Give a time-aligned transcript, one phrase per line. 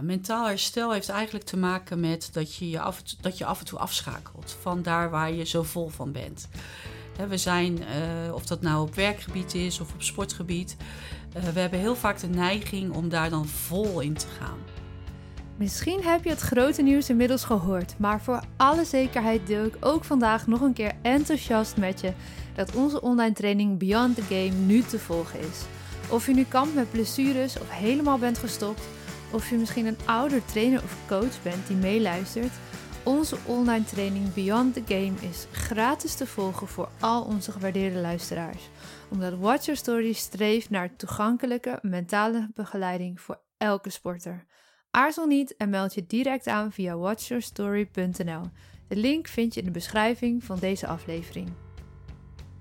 [0.00, 3.64] mentaal herstel heeft eigenlijk te maken met dat je, je af, dat je af en
[3.64, 6.48] toe afschakelt van daar waar je zo vol van bent.
[7.28, 10.76] we zijn, eh, of dat nou op werkgebied is of op sportgebied,
[11.36, 14.58] uh, we hebben heel vaak de neiging om daar dan vol in te gaan.
[15.56, 20.04] Misschien heb je het grote nieuws inmiddels gehoord, maar voor alle zekerheid deel ik ook
[20.04, 22.12] vandaag nog een keer enthousiast met je
[22.54, 25.58] dat onze online training Beyond the Game nu te volgen is.
[26.10, 28.82] Of je nu kampt met blessures of helemaal bent gestopt,
[29.32, 32.52] of je misschien een ouder trainer of coach bent die meeluistert,
[33.02, 38.68] onze online training Beyond the Game is gratis te volgen voor al onze gewaardeerde luisteraars.
[39.08, 44.44] Omdat Watch Your Story streeft naar toegankelijke mentale begeleiding voor elke sporter.
[44.90, 48.42] Aarzel niet en meld je direct aan via watchyourstory.nl.
[48.88, 51.48] De link vind je in de beschrijving van deze aflevering.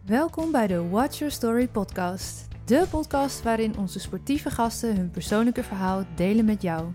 [0.05, 2.48] Welkom bij de Watch Your Story podcast.
[2.70, 6.91] De podcast waarin onze sportieve gasten hun persoonlijke verhaal delen met jou.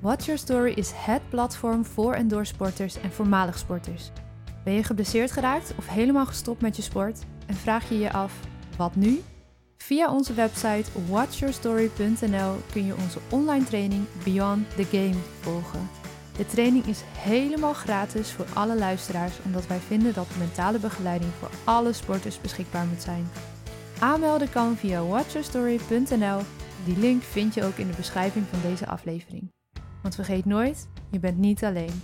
[0.00, 4.10] Watch Your Story is het platform voor en door sporters en voormalig sporters.
[4.64, 8.40] Ben je geblesseerd geraakt of helemaal gestopt met je sport en vraag je je af:
[8.76, 9.20] wat nu?
[9.76, 15.88] Via onze website watchyourstory.nl kun je onze online training Beyond the Game volgen.
[16.36, 21.50] De training is helemaal gratis voor alle luisteraars, omdat wij vinden dat mentale begeleiding voor
[21.64, 23.28] alle sporters beschikbaar moet zijn.
[24.00, 26.40] Aanmelden kan via watchyourstory.nl.
[26.84, 29.52] Die link vind je ook in de beschrijving van deze aflevering.
[30.02, 32.02] Want vergeet nooit, je bent niet alleen.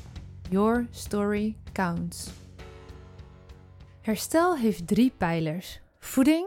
[0.51, 2.31] Your story counts.
[4.01, 6.47] Herstel heeft drie pijlers: voeding,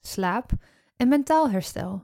[0.00, 0.50] slaap
[0.96, 2.02] en mentaal herstel.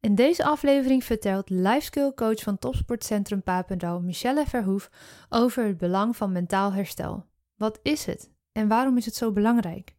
[0.00, 4.90] In deze aflevering vertelt lifeskill coach van Topsportcentrum Papendal Michelle Verhoef
[5.28, 7.24] over het belang van mentaal herstel.
[7.56, 9.98] Wat is het en waarom is het zo belangrijk?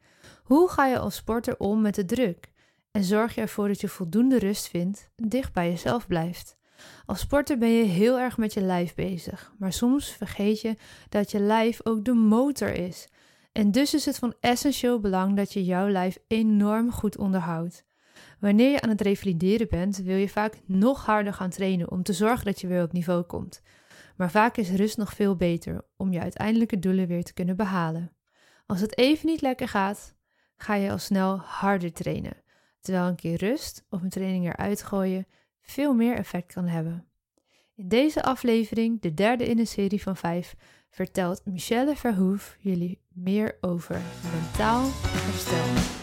[0.52, 2.52] Hoe ga je als sporter om met de druk?
[2.92, 6.58] En zorg je ervoor dat je voldoende rust vindt dicht bij jezelf blijft?
[7.06, 10.76] Als sporter ben je heel erg met je lijf bezig, maar soms vergeet je
[11.10, 13.08] dat je lijf ook de motor is.
[13.52, 17.86] En dus is het van essentieel belang dat je jouw lijf enorm goed onderhoudt.
[18.40, 22.14] Wanneer je aan het revalideren bent, wil je vaak nog harder gaan trainen om te
[22.14, 23.62] zorgen dat je weer op niveau komt.
[24.18, 28.12] Maar vaak is rust nog veel beter om je uiteindelijke doelen weer te kunnen behalen.
[28.66, 30.20] Als het even niet lekker gaat,
[30.62, 32.44] ga je al snel harder trainen,
[32.82, 35.28] terwijl een keer rust of een training eruit gooien
[35.62, 37.06] veel meer effect kan hebben.
[37.76, 40.56] In deze aflevering, de derde in een serie van vijf,
[40.90, 44.02] vertelt Michelle Verhoef jullie meer over
[44.34, 46.00] mentaal herstel.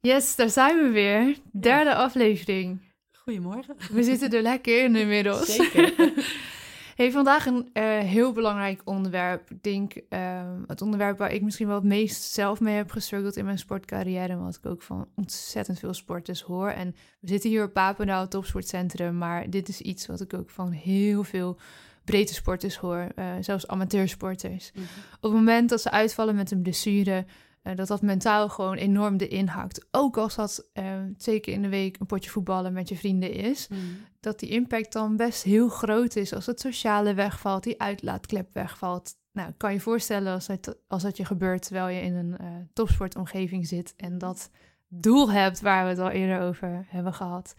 [0.00, 1.36] Yes, daar zijn we weer.
[1.52, 2.80] Derde aflevering.
[3.12, 3.76] Goedemorgen.
[3.90, 5.54] We zitten er lekker in inmiddels.
[5.54, 5.92] Zeker.
[6.94, 9.50] hey, vandaag een uh, heel belangrijk onderwerp.
[9.50, 13.36] Ik denk uh, het onderwerp waar ik misschien wel het meest zelf mee heb gestruggeld
[13.36, 14.36] in mijn sportcarrière.
[14.36, 16.68] Wat ik ook van ontzettend veel sporters hoor.
[16.68, 19.18] En we zitten hier op Papendal, topsportcentrum.
[19.18, 21.58] Maar dit is iets wat ik ook van heel veel
[22.04, 23.08] breedte sporters hoor.
[23.16, 24.70] Uh, zelfs amateursporters.
[24.74, 24.82] Mm
[25.14, 27.24] Op het moment dat ze uitvallen met een blessure
[27.64, 29.86] uh, dat dat mentaal gewoon enorm de inhakt.
[29.90, 30.84] Ook als dat uh,
[31.16, 33.68] twee keer in de week een potje voetballen met je vrienden is.
[33.68, 33.78] Mm.
[34.20, 36.34] Dat die impact dan best heel groot is.
[36.34, 39.16] Als het sociale wegvalt, die uitlaatklep wegvalt.
[39.32, 42.46] Nou, kan je voorstellen als dat, als dat je gebeurt terwijl je in een uh,
[42.72, 43.94] topsportomgeving zit.
[43.96, 44.50] En dat
[44.88, 47.54] doel hebt waar we het al eerder over hebben gehad.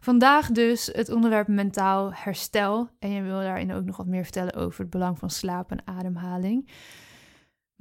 [0.00, 2.88] Vandaag dus het onderwerp mentaal herstel.
[2.98, 5.86] En je wil daarin ook nog wat meer vertellen over het belang van slaap en
[5.86, 6.70] ademhaling.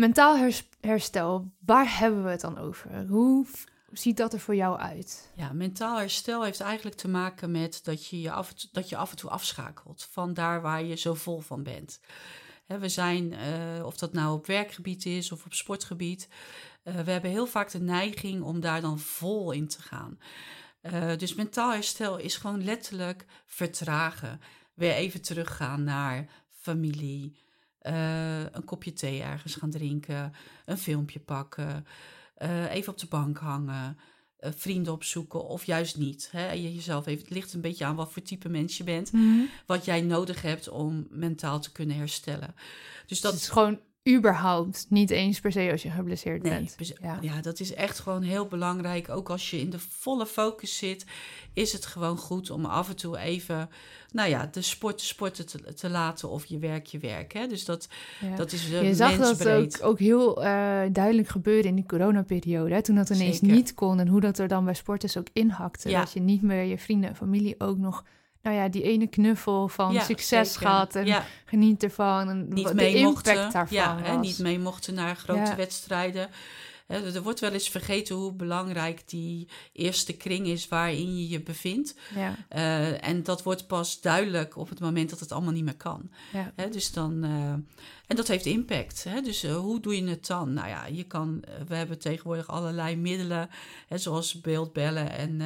[0.03, 3.05] Mentaal herstel, waar hebben we het dan over?
[3.07, 3.45] Hoe
[3.91, 5.31] ziet dat er voor jou uit?
[5.35, 9.11] Ja, mentaal herstel heeft eigenlijk te maken met dat je, je af, dat je af
[9.11, 11.99] en toe afschakelt van daar waar je zo vol van bent.
[12.65, 16.27] we zijn, uh, of dat nou op werkgebied is of op sportgebied,
[16.83, 20.19] uh, we hebben heel vaak de neiging om daar dan vol in te gaan.
[20.81, 24.41] Uh, dus mentaal herstel is gewoon letterlijk vertragen.
[24.73, 27.35] Weer even teruggaan naar familie,
[27.83, 30.33] uh, een kopje thee ergens gaan drinken,
[30.65, 31.85] een filmpje pakken,
[32.37, 33.97] uh, even op de bank hangen,
[34.39, 36.29] uh, vrienden opzoeken of juist niet.
[36.31, 36.51] Hè?
[36.51, 39.21] Je jezelf even, het ligt een beetje aan wat voor type mens je bent, mm
[39.21, 39.49] -hmm.
[39.65, 42.55] wat jij nodig hebt om mentaal te kunnen herstellen.
[43.05, 43.79] Dus dat is gewoon
[44.09, 46.93] überhaupt niet eens per se als je geblesseerd nee, bent.
[47.01, 47.17] Ja.
[47.21, 49.09] ja, dat is echt gewoon heel belangrijk.
[49.09, 51.05] Ook als je in de volle focus zit,
[51.53, 53.69] is het gewoon goed om af en toe even,
[54.11, 57.33] nou ja, de sport sporten te, te laten of je werk je werk.
[57.33, 57.47] Hè?
[57.47, 57.87] Dus dat,
[58.21, 58.35] ja.
[58.35, 60.45] dat is uh, Je zag dat ook, ook heel uh,
[60.91, 62.73] duidelijk gebeuren in die coronaperiode.
[62.73, 62.81] Hè?
[62.81, 63.55] Toen dat ineens Zeker.
[63.55, 65.89] niet kon en hoe dat er dan bij sporters ook inhakte.
[65.89, 65.99] Ja.
[65.99, 68.03] Dat je niet meer je vrienden en familie ook nog
[68.43, 70.67] nou ja, die ene knuffel van ja, succes zeker.
[70.67, 71.25] gehad en ja.
[71.45, 72.29] geniet ervan.
[72.29, 76.29] En niet de mee impact mochten, daarvan ja, hè, niet mee mochten naar grote wedstrijden.
[76.93, 81.95] Er wordt wel eens vergeten hoe belangrijk die eerste kring is waarin je je bevindt.
[82.15, 82.35] Ja.
[82.55, 86.09] Uh, en dat wordt pas duidelijk op het moment dat het allemaal niet meer kan.
[86.33, 86.67] Ja.
[86.67, 87.51] dus dan, uh,
[88.07, 89.03] en dat heeft impact.
[89.03, 89.21] Hè?
[89.21, 90.53] Dus uh, hoe doe je het dan?
[90.53, 93.49] Nou ja, je kan, we hebben tegenwoordig allerlei middelen,
[93.87, 95.41] hè, zoals beeldbellen en,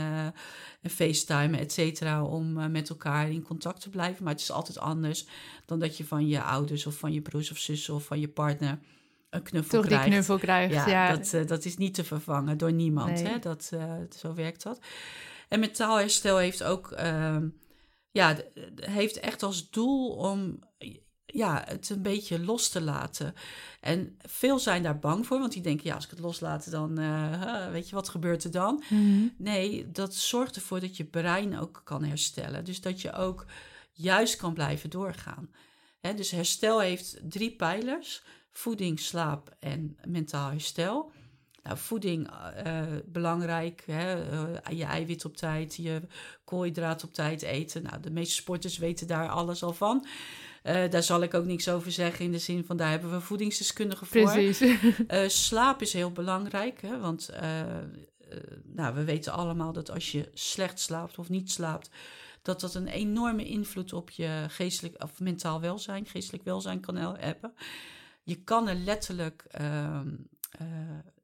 [0.81, 4.23] en FaceTime, et cetera, om met elkaar in contact te blijven.
[4.23, 5.25] Maar het is altijd anders
[5.65, 8.27] dan dat je van je ouders of van je broers of zussen of van je
[8.27, 8.79] partner
[9.29, 10.03] een knuffel Toch krijgt.
[10.03, 10.87] die knuffel krijgt, ja.
[10.87, 11.15] ja.
[11.15, 13.13] Dat, uh, dat is niet te vervangen door niemand.
[13.13, 13.27] Nee.
[13.27, 13.39] Hè?
[13.39, 14.79] Dat, uh, zo werkt dat.
[15.49, 16.91] En mentaalherstel heeft ook...
[16.91, 17.37] Uh,
[18.11, 18.37] ja,
[18.75, 20.59] heeft echt als doel om
[21.25, 23.33] ja, het een beetje los te laten.
[23.81, 25.87] En veel zijn daar bang voor, want die denken...
[25.87, 28.83] ja, als ik het loslaat, dan uh, weet je, wat gebeurt er dan?
[28.89, 29.33] Mm -hmm.
[29.37, 32.65] Nee, dat zorgt ervoor dat je brein ook kan herstellen.
[32.65, 33.45] Dus dat je ook
[33.91, 35.49] juist kan blijven doorgaan.
[35.99, 36.13] Hè?
[36.13, 38.23] Dus herstel heeft drie pijlers
[38.57, 41.11] voeding, slaap en mentaal herstel.
[41.63, 42.29] Nou, voeding
[42.65, 44.31] uh, belangrijk, hè?
[44.31, 46.01] Uh, je eiwit op tijd, je
[46.43, 47.83] koolhydraat op tijd eten.
[47.83, 50.05] Nou, de meeste sporters weten daar alles al van.
[50.63, 53.21] Uh, daar zal ik ook niks over zeggen in de zin van daar hebben we
[53.21, 54.31] voedingsdeskundigen voor.
[54.31, 54.77] Precies.
[55.47, 56.99] slaap is heel belangrijk, hè?
[56.99, 57.29] want
[58.63, 61.89] nou, we weten allemaal dat als je slecht slaapt of niet slaapt,
[62.41, 67.53] dat dat een enorme invloed op je geestelijk of mentaal welzijn, geestelijk welzijn kan hebben.
[68.27, 70.01] Je kan er letterlijk uh,
[70.61, 70.67] uh,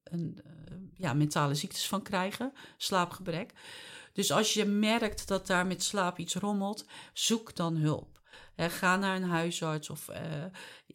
[0.03, 3.53] een, uh, ja, mentale ziektes van krijgen, slaapgebrek.
[4.13, 8.21] Dus als je merkt dat daar met slaap iets rommelt, zoek dan hulp.
[8.55, 10.07] He, ga naar een huisarts of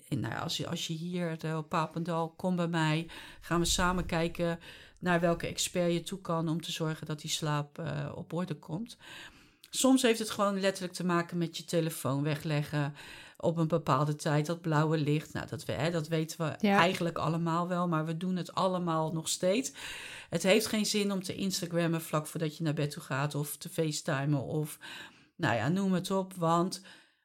[0.08, 3.10] nou ja, als, je, als je hier op Papendal, kom bij mij.
[3.40, 4.58] Gaan we samen kijken
[4.98, 7.82] naar welke expert je toe kan om te zorgen dat die slaap
[8.14, 8.96] op orde komt.
[9.70, 12.94] Soms heeft het gewoon letterlijk te maken met je telefoon wegleggen
[13.36, 15.32] op een bepaalde tijd, dat blauwe licht.
[15.32, 16.78] Nou, dat, we, hè, dat weten we Ja.
[16.78, 19.72] eigenlijk allemaal wel, maar we doen het allemaal nog steeds.
[20.30, 23.56] Het heeft geen zin om te Instagrammen vlak voordat je naar bed toe gaat of
[23.56, 24.78] te facetimen of
[25.36, 26.34] nou ja, noem het op.
[26.34, 26.82] Want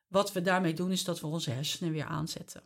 [0.07, 2.63] wat we daarmee doen is dat we onze hersenen weer aanzetten.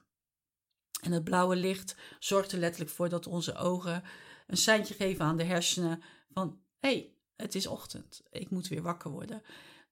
[1.01, 4.03] En het blauwe licht zorgt er letterlijk voor dat onze ogen
[4.47, 6.01] een seintje geven aan de hersenen
[6.33, 9.41] van hé, hey, het is ochtend, ik moet weer wakker worden.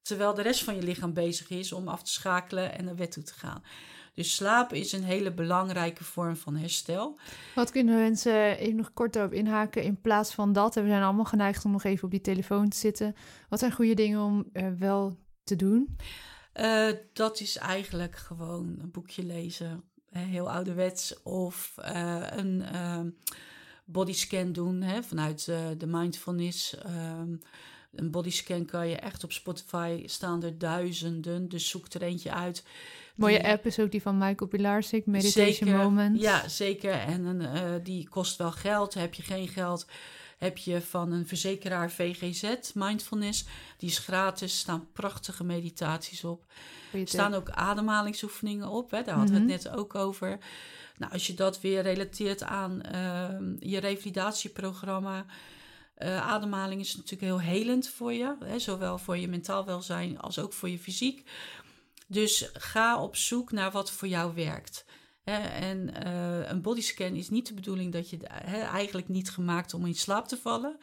[0.01, 3.11] Terwijl de rest van je lichaam bezig is om af te schakelen en naar bed
[3.11, 3.63] toe te gaan.
[4.13, 7.19] Dus slapen is een hele belangrijke vorm van herstel.
[7.55, 10.75] Wat kunnen mensen even nog kort erop inhaken in plaats van dat?
[10.75, 13.15] En we zijn allemaal geneigd om nog even op die telefoon te zitten.
[13.49, 15.97] Wat zijn goede dingen om uh, wel te doen?
[16.53, 22.63] Uh, dat is eigenlijk gewoon een boekje lezen, heel ouderwets, of uh, een
[23.85, 25.45] bodyscan doen hè, vanuit
[25.77, 26.77] de mindfulness.
[27.95, 32.63] Een bodyscan kan je echt op Spotify staan er duizenden, dus zoek er eentje uit.
[33.15, 36.21] Mooie die, app is ook die van Michael Pilarsik, Meditation zeker, Moment.
[36.21, 36.91] Ja, zeker.
[36.91, 38.93] En uh, die kost wel geld.
[38.93, 39.87] Heb je geen geld,
[40.37, 43.45] heb je van een verzekeraar VGZ, Mindfulness.
[43.77, 46.45] Die is gratis, staan prachtige meditaties op.
[46.93, 49.47] Er staan ook ademhalingsoefeningen op, hè, daar hadden mm -hmm.
[49.47, 50.37] we het net ook over.
[50.97, 55.25] Nou, als je dat weer relateert aan uh, je revalidatieprogramma...
[55.97, 60.39] Uh, ademhaling is natuurlijk heel helend voor je, hè, zowel voor je mentaal welzijn als
[60.39, 61.29] ook voor je fysiek.
[62.07, 64.85] Dus ga op zoek naar wat voor jou werkt.
[65.25, 69.85] En uh, een bodyscan is niet de bedoeling dat je hè, eigenlijk niet gemaakt om
[69.85, 70.77] in slaap te vallen,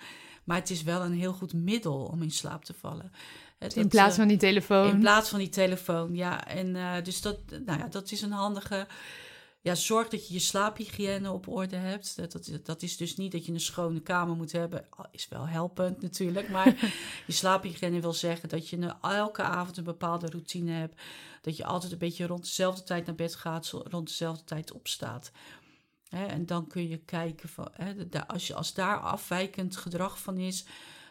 [0.45, 3.13] maar het is wel een heel goed middel om in slaap te vallen.
[3.59, 4.89] Hè, in plaats van die telefoon.
[4.89, 6.47] In plaats van die telefoon, ja.
[6.47, 8.87] En uh, dus dat, nou ja, dat is een handige
[9.63, 12.17] ja, zorg dat je je slaaphygiëne op orde hebt.
[12.17, 14.87] Dat, dat, dat is dus niet dat je een schone kamer moet hebben.
[15.11, 16.49] Is wel helpend natuurlijk.
[16.49, 16.67] Maar
[17.27, 21.01] je slaaphygiëne wil zeggen dat je elke avond een bepaalde routine hebt.
[21.41, 25.33] Dat je altijd een beetje rond dezelfde tijd naar bed gaat, rond dezelfde tijd opstaat.
[26.11, 27.71] En dan kun je kijken, van,
[28.27, 30.65] als, je, als daar afwijkend gedrag van is,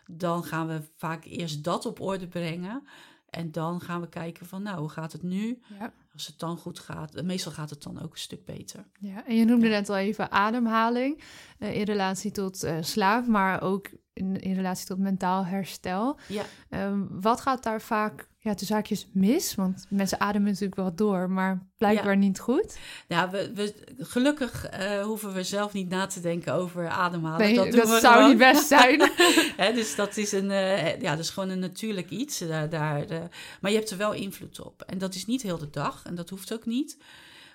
[0.08, 2.88] dan gaan we vaak eerst dat op orde brengen.
[3.29, 5.62] En dan gaan we kijken van, nou, hoe gaat het nu?
[5.79, 5.93] Ja.
[6.13, 8.85] Als het dan goed gaat, meestal gaat het dan ook een stuk beter.
[8.99, 11.23] Ja, en je noemde net al even ademhaling
[11.59, 16.19] uh, in relatie tot uh, slaap, maar ook in, in, relatie tot mentaal herstel.
[16.27, 16.43] Ja.
[16.69, 19.55] Um, wat gaat daar vaak, ja, de zaakjes mis?
[19.55, 22.19] Want mensen ademen natuurlijk wel door, maar blijkbaar Ja.
[22.19, 22.77] niet goed.
[23.07, 27.55] Nou, we, we, gelukkig uh, hoeven we zelf niet na te denken over ademhalen.
[27.55, 28.29] Nee, dat zou gewoon.
[28.29, 29.12] niet best zijn.
[29.57, 32.39] Hè, dus dat is, een, uh, ja, dat is gewoon een natuurlijk iets.
[32.39, 33.19] Daar, daar, uh,
[33.62, 34.81] maar je hebt er wel invloed op.
[34.81, 36.98] En dat is niet heel de dag en dat hoeft ook niet.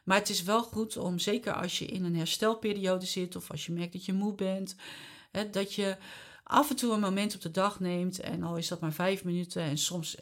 [0.04, 3.36] Maar het is wel goed om, zeker als je in een herstelperiode zit...
[3.36, 4.76] of als je merkt dat je moe bent,
[5.30, 5.96] hè, dat je
[6.42, 8.20] af en toe een moment op de dag neemt...
[8.20, 10.16] en al is dat maar vijf minuten en soms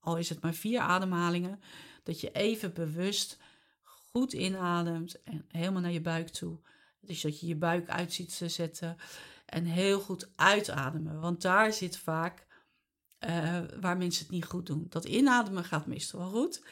[0.00, 1.60] al is het maar vier ademhalingen...
[2.02, 3.38] dat je even bewust
[3.82, 6.58] goed inademt en helemaal naar je buik toe...
[7.00, 8.96] Dus dat je je buik uit ziet zetten.
[9.46, 11.20] En heel goed uitademen.
[11.20, 12.46] Want daar zit vaak
[13.28, 14.86] uh, waar mensen het niet goed doen.
[14.88, 16.62] Dat inademen gaat meestal wel goed.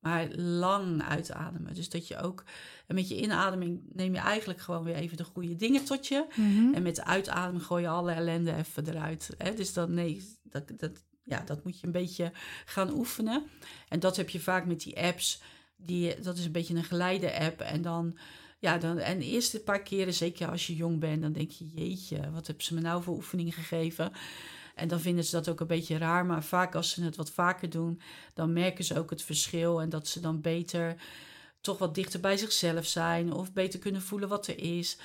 [0.00, 1.74] Maar lang uitademen.
[1.74, 2.44] Dus dat je ook.
[2.86, 6.26] En met je inademing neem je eigenlijk gewoon weer even de goede dingen tot je.
[6.36, 6.74] Mhm.
[6.74, 9.30] En met de uitademen gooi je alle ellende even eruit.
[9.38, 9.54] Hè?
[9.54, 12.32] Dus dan nee, dat, dat, ja, dat moet je een beetje
[12.64, 13.46] gaan oefenen.
[13.88, 15.42] En dat heb je vaak met die apps.
[15.76, 17.60] Die, dat is een beetje een geleide app.
[17.60, 18.18] En dan.
[18.58, 21.68] Ja, dan, en de eerste paar keren, zeker als je jong bent, dan denk je:
[21.68, 24.12] jeetje, wat hebben ze me nou voor oefeningen gegeven?
[24.74, 26.26] En dan vinden ze dat ook een beetje raar.
[26.26, 28.00] Maar vaak als ze het wat vaker doen,
[28.34, 29.80] dan merken ze ook het verschil.
[29.80, 30.96] En dat ze dan beter
[31.60, 33.32] toch wat dichter bij zichzelf zijn.
[33.32, 34.98] Of beter kunnen voelen wat er is.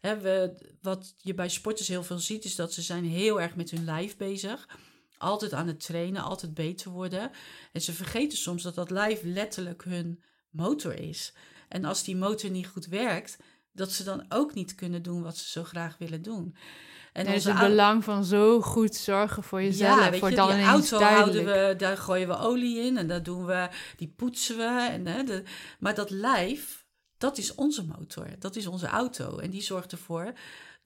[0.00, 3.70] We, wat je bij sporters heel veel ziet, is dat ze zijn heel erg met
[3.70, 4.68] hun lijf bezig.
[5.18, 7.30] Altijd aan het trainen, altijd beter worden.
[7.72, 11.32] En ze vergeten soms dat dat lijf letterlijk hun motor is.
[11.68, 13.38] En als die motor niet goed werkt,
[13.72, 16.56] dat ze dan ook niet kunnen doen wat ze zo graag willen doen.
[17.12, 19.98] En is het belang van zo goed zorgen voor jezelf.
[19.98, 22.96] Ja, weet voor je, dan die ineens auto houden we, daar gooien we olie in
[22.96, 24.88] en daar doen we, die poetsen we.
[24.90, 25.42] En, hè, de,
[25.78, 26.86] maar dat lijf,
[27.18, 29.38] dat is onze motor, dat is onze auto.
[29.38, 30.32] En die zorgt ervoor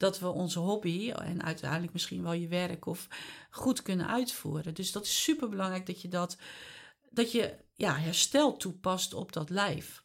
[0.00, 3.09] dat we onze hobby en uiteindelijk misschien wel je werk of
[3.50, 4.75] goed kunnen uitvoeren.
[4.75, 6.37] Dus dat is super belangrijk dat je dat,
[7.11, 10.02] dat je ja, herstel toepast op dat lijf.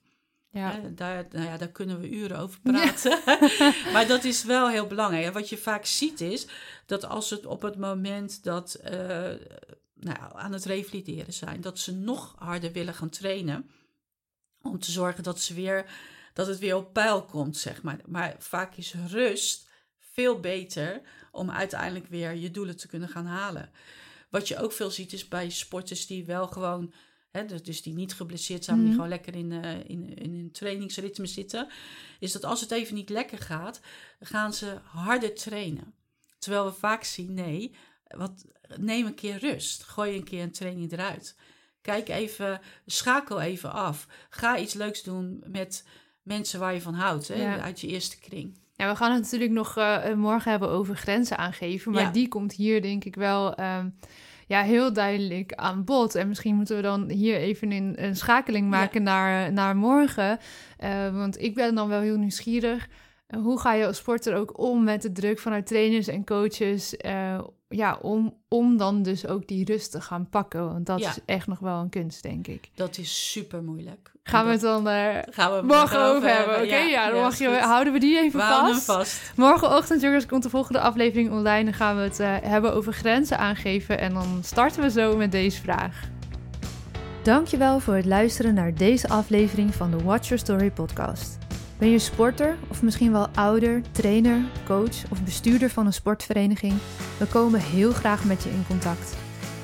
[0.49, 0.81] Ja.
[0.95, 3.19] Daar, nou ja, daar kunnen we uren over praten.
[3.93, 5.25] maar dat is wel heel belangrijk.
[5.25, 6.47] En wat je vaak ziet is
[6.85, 8.91] dat als het op het moment dat uh,
[9.93, 13.69] nou aan het revalideren zijn, dat ze nog harder willen gaan trainen.
[14.61, 15.85] Om te zorgen dat, ze weer,
[16.33, 17.99] dat het weer op peil komt, zeg maar.
[18.05, 19.65] Maar vaak is rust
[20.15, 23.69] veel beter om uiteindelijk weer je doelen te kunnen gaan halen.
[24.29, 26.93] Wat je ook veel ziet is bij sporters die wel gewoon
[27.35, 30.51] Hè, dus die niet geblesseerd zijn, maar die gewoon lekker in, uh, in, in een
[30.51, 31.67] trainingsritme zitten.
[32.19, 33.79] Is dat als het even niet lekker gaat,
[34.19, 35.93] gaan ze harder trainen.
[36.39, 37.75] Terwijl we vaak zien, nee,
[38.07, 38.45] wat,
[38.77, 39.83] neem een keer rust.
[39.83, 41.35] Gooi een keer een training eruit.
[41.81, 44.07] Kijk even, schakel even af.
[44.29, 45.85] Ga iets leuks doen met
[46.21, 47.59] mensen waar je van houdt, hè, Ja.
[47.59, 48.57] uit je eerste kring.
[48.75, 51.91] Ja, we gaan het natuurlijk nog eh, morgen hebben over grenzen aangeven.
[51.91, 52.11] Maar Ja.
[52.11, 53.89] die komt hier denk ik wel ehm,
[54.47, 56.15] ja, heel duidelijk aan bod.
[56.15, 60.39] En misschien moeten we dan hier even een, een schakeling maken naar, naar morgen.
[60.77, 62.87] Eh, want ik ben dan wel heel nieuwsgierig.
[63.27, 66.97] Eh, hoe ga je als sporter ook om met de druk vanuit trainers en coaches?
[66.97, 67.39] eh,
[67.75, 70.65] ja, om, om dan dus ook die rust te gaan pakken.
[70.73, 71.09] Want dat Ja.
[71.09, 72.69] is echt nog wel een kunst, denk ik.
[72.75, 74.11] Dat is super moeilijk.
[74.23, 76.55] Gaan we het dan eh, gaan we het morgen over hebben?
[76.63, 78.83] Oké, ja, dan mag je, houden we die even We vast.
[78.85, 79.31] vast.
[79.35, 81.63] Morgenochtend, jongens, komt de volgende aflevering online.
[81.63, 83.99] Dan gaan we het eh, hebben over grenzen aangeven.
[83.99, 86.01] En dan starten we zo met deze vraag.
[87.23, 91.37] Dankjewel voor het luisteren naar deze aflevering van de Watch Your Story podcast.
[91.77, 96.73] Ben je sporter of misschien wel ouder, trainer, coach of bestuurder van een sportvereniging?
[97.19, 99.17] We komen heel graag met je in contact.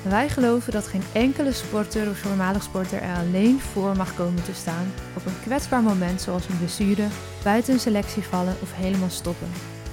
[0.08, 4.54] Wij geloven dat geen enkele sporter of voormalig sporter er alleen voor mag komen te
[4.54, 7.06] staan op een kwetsbaar moment zoals een blessure,
[7.44, 9.48] buiten een selectie vallen of helemaal stoppen.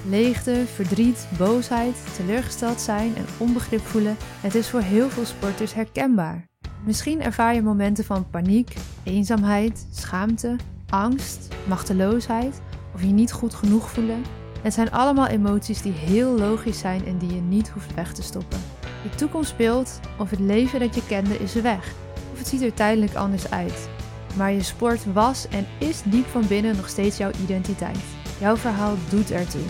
[0.08, 6.48] Leegte, verdriet, boosheid, teleurgesteld zijn en onbegrip voelen, het is voor heel veel sporters herkenbaar.
[6.84, 10.56] Misschien ervaar je momenten van paniek, eenzaamheid, schaamte,
[10.90, 12.60] angst, machteloosheid
[12.94, 14.24] of je niet goed genoeg voelen.
[14.62, 18.22] Het zijn allemaal emoties die heel logisch zijn en die je niet hoeft weg te
[18.22, 18.58] stoppen.
[19.02, 21.92] De toekomst speelt of het leven dat je kende is weg,
[22.32, 23.88] of het ziet er tijdelijk anders uit.
[24.36, 27.98] Maar je sport was en is diep van binnen nog steeds jouw identiteit.
[28.40, 29.64] Jouw verhaal doet ertoe.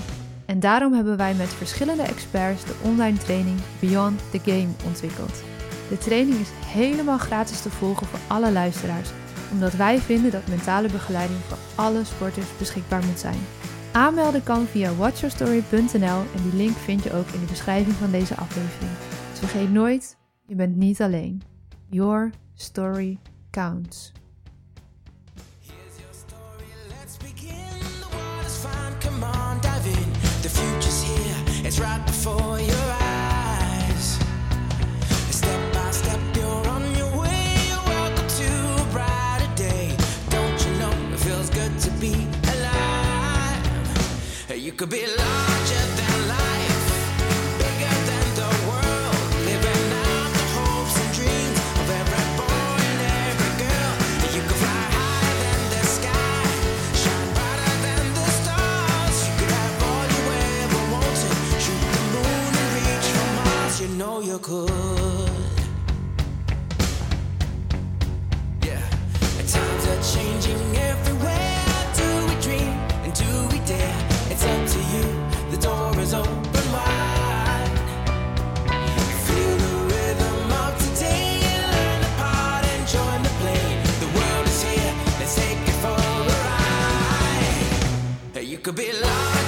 [0.47, 5.43] En daarom hebben wij met verschillende experts de online training Beyond the Game ontwikkeld.
[5.89, 9.11] De training is helemaal gratis te volgen voor alle luisteraars,
[9.53, 13.39] omdat wij vinden dat mentale begeleiding voor alle sporters beschikbaar moet zijn.
[13.93, 18.37] Aanmelden kan via watchyourstory.nl en die link vind je ook in de beschrijving van deze
[18.37, 18.91] aflevering.
[19.31, 20.17] Dus vergeet nooit,
[20.47, 21.43] je bent niet alleen.
[21.89, 23.19] Your story
[23.51, 24.13] counts.
[31.63, 33.00] It's right before your eyes.
[44.71, 46.00] You could be larger than
[88.63, 89.40] could be lost.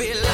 [0.00, 0.29] be like